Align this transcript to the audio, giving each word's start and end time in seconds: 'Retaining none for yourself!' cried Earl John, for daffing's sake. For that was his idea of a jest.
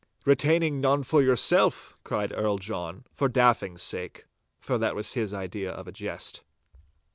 'Retaining 0.25 0.81
none 0.81 1.03
for 1.03 1.21
yourself!' 1.21 1.93
cried 2.03 2.33
Earl 2.35 2.57
John, 2.57 3.05
for 3.13 3.29
daffing's 3.29 3.83
sake. 3.83 4.25
For 4.59 4.79
that 4.79 4.95
was 4.95 5.13
his 5.13 5.31
idea 5.31 5.71
of 5.71 5.87
a 5.87 5.91
jest. 5.91 6.41